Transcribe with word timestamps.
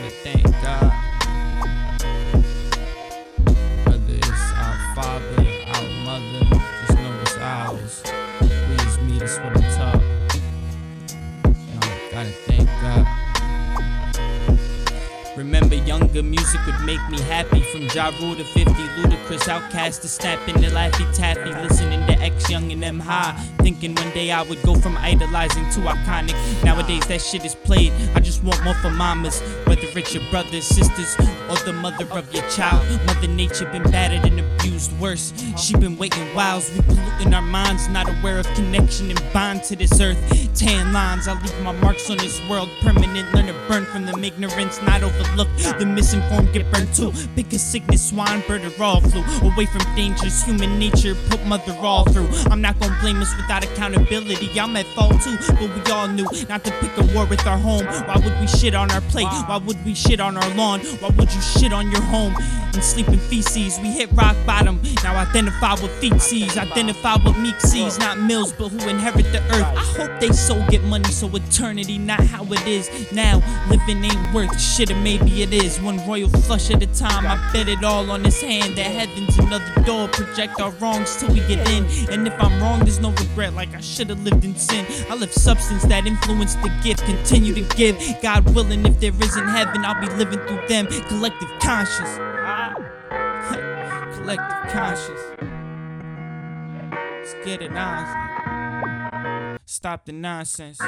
gotta 0.00 0.10
thank 0.10 0.44
God. 0.62 0.92
Whether 3.84 4.14
it's 4.14 4.52
our 4.54 4.94
father, 4.94 5.42
our 5.74 5.88
mother 6.04 6.42
Just 6.86 6.98
know 6.98 7.20
it's 7.22 7.36
ours. 7.38 8.02
We 8.40 8.76
just 8.76 9.02
meet 9.02 9.22
us 9.22 9.38
with 9.38 9.56
a 9.56 9.60
top 9.76 10.00
you 11.44 11.74
know, 11.74 11.88
Gotta 12.12 12.30
thank 12.46 12.68
God. 12.80 13.06
Remember 15.36 15.74
younger 15.74 16.22
music 16.22 16.60
would 16.66 16.80
make 16.84 17.00
me 17.10 17.20
happy. 17.22 17.62
From 17.72 17.82
Ja 17.94 18.12
Rule 18.20 18.36
to 18.36 18.44
50 18.44 18.70
Ludacris 18.70 19.48
OutKast 19.48 20.02
to 20.02 20.08
snapping 20.08 20.54
to 20.56 20.70
Laffy 20.70 21.12
Taffy 21.16 21.50
Listening 21.62 22.06
to 22.06 22.12
X 22.20 22.48
Young 22.48 22.70
and 22.72 22.84
M 22.84 23.00
High 23.00 23.32
Thinking 23.58 23.94
one 23.96 24.10
day 24.12 24.32
I 24.32 24.42
would 24.42 24.62
go 24.62 24.74
from 24.74 24.96
idolizing 24.96 25.64
to 25.72 25.80
iconic. 25.80 26.34
Nowadays 26.64 27.06
that 27.08 27.20
shit 27.20 27.44
is 27.44 27.54
played. 27.54 27.92
I 28.14 28.20
just 28.20 28.42
want 28.42 28.64
more 28.64 28.74
for 28.74 28.90
mamas. 28.90 29.42
Whether 29.78 30.00
it's 30.00 30.12
your 30.12 30.24
brothers, 30.30 30.66
sisters, 30.66 31.16
or 31.48 31.56
the 31.64 31.72
mother 31.72 32.04
of 32.10 32.34
your 32.34 32.42
child. 32.50 32.84
Mother 33.06 33.28
Nature 33.28 33.66
been 33.70 33.84
battered 33.84 34.24
and 34.24 34.40
abused 34.40 34.90
worse. 34.98 35.32
She 35.56 35.76
been 35.76 35.96
waiting 35.96 36.26
whiles. 36.34 36.68
We 36.72 36.80
polluting 36.82 37.32
our 37.32 37.42
minds, 37.42 37.88
not 37.88 38.08
aware 38.08 38.40
of 38.40 38.46
connection 38.54 39.10
and 39.10 39.22
bond 39.32 39.62
to 39.64 39.76
this 39.76 40.00
earth. 40.00 40.18
Tan 40.54 40.92
lines, 40.92 41.28
I 41.28 41.40
leave 41.40 41.60
my 41.62 41.72
marks 41.72 42.10
on 42.10 42.16
this 42.16 42.40
world. 42.48 42.68
Permanent, 42.80 43.32
learn 43.32 43.46
to 43.46 43.54
burn 43.68 43.84
from 43.86 44.04
them 44.04 44.24
ignorance, 44.24 44.82
not 44.82 45.04
overlook. 45.04 45.48
The 45.78 45.86
misinformed 45.86 46.52
get 46.52 46.70
burned 46.72 46.92
too. 46.92 47.12
Pick 47.36 47.52
a 47.52 47.58
sickness, 47.58 48.08
swine, 48.08 48.42
bird, 48.48 48.62
or 48.64 48.82
all 48.82 49.00
flew 49.00 49.22
away 49.48 49.66
from 49.66 49.82
dangers. 49.94 50.42
Human 50.42 50.76
nature 50.78 51.14
put 51.30 51.44
mother 51.46 51.72
all 51.80 52.04
through. 52.04 52.28
I'm 52.50 52.60
not 52.60 52.80
gonna 52.80 52.98
blame 53.00 53.20
us 53.22 53.34
without 53.36 53.64
accountability. 53.64 54.58
I'm 54.58 54.76
at 54.76 54.86
fault 54.96 55.22
too, 55.22 55.36
but 55.48 55.70
we 55.74 55.92
all 55.92 56.08
knew 56.08 56.26
not 56.48 56.64
to 56.64 56.72
pick 56.80 56.96
a 56.98 57.14
war 57.14 57.26
with 57.26 57.46
our 57.46 57.58
home. 57.58 57.84
Why 57.86 58.16
would 58.16 58.40
we 58.40 58.46
shit 58.48 58.74
on 58.74 58.90
our 58.90 59.00
plate? 59.02 59.28
Why 59.46 59.58
would 59.58 59.67
we 59.84 59.94
shit 59.94 60.20
on 60.20 60.36
our 60.36 60.54
lawn? 60.54 60.80
Why 61.00 61.10
would 61.10 61.32
you 61.32 61.40
shit 61.40 61.72
on 61.72 61.90
your 61.90 62.02
home 62.02 62.34
and 62.38 62.82
sleep 62.82 63.08
in 63.08 63.18
feces? 63.18 63.78
We 63.80 63.88
hit 63.88 64.10
rock 64.12 64.36
bottom. 64.46 64.80
Now 65.04 65.16
identify 65.16 65.72
with 65.74 65.92
feces. 66.00 66.56
Identify 66.56 67.16
with 67.24 67.36
meek 67.38 67.54
not 67.98 68.18
mills, 68.18 68.52
but 68.52 68.68
who 68.68 68.88
inherit 68.88 69.30
the 69.32 69.40
earth. 69.52 69.62
I 69.76 69.84
hope 69.96 70.20
they 70.20 70.30
so 70.32 70.64
get 70.68 70.82
money, 70.84 71.08
so 71.10 71.28
eternity 71.34 71.98
not 71.98 72.20
how 72.20 72.44
it 72.44 72.66
is 72.66 72.90
now. 73.12 73.42
Living 73.68 74.04
ain't 74.04 74.34
worth 74.34 74.58
shit, 74.60 74.90
or 74.90 74.96
maybe 74.96 75.42
it 75.42 75.52
is. 75.52 75.80
One 75.80 75.98
royal 76.06 76.28
flush 76.28 76.70
at 76.70 76.82
a 76.82 76.86
time. 76.86 77.26
I 77.26 77.52
bet 77.52 77.68
it 77.68 77.84
all 77.84 78.10
on 78.10 78.22
this 78.22 78.40
hand. 78.40 78.76
That 78.76 78.86
heaven's 78.86 79.38
another 79.38 79.82
door. 79.84 80.08
Project 80.08 80.60
our 80.60 80.70
wrongs 80.72 81.16
till 81.16 81.28
we 81.28 81.40
get 81.40 81.68
in. 81.70 81.84
And 82.10 82.26
if 82.26 82.34
I'm 82.42 82.60
wrong, 82.60 82.80
there's 82.80 83.00
no 83.00 83.10
regret. 83.12 83.54
Like 83.54 83.74
I 83.74 83.80
should 83.80 84.10
have 84.10 84.22
lived 84.22 84.44
in 84.44 84.54
sin. 84.56 84.86
I 85.08 85.14
live 85.14 85.32
substance 85.32 85.84
that 85.84 86.06
influence 86.06 86.54
the 86.56 86.72
gift. 86.82 87.04
Continue 87.04 87.54
to 87.54 87.76
give. 87.76 87.96
God 88.22 88.54
willing, 88.54 88.84
if 88.86 88.98
there 89.00 89.12
isn't 89.22 89.48
heaven, 89.58 89.84
I'll 89.84 90.00
be 90.00 90.06
living 90.14 90.38
through 90.46 90.68
them. 90.68 90.86
Collective 90.86 91.50
conscious. 91.60 92.16
Collective 94.16 94.72
conscious. 94.72 95.20
Let's 96.92 97.34
get 97.44 97.62
it. 97.62 97.72
Stop 99.66 100.06
the 100.06 100.12
nonsense. 100.12 100.78